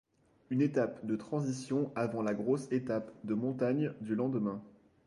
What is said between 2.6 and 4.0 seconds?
étape de montagne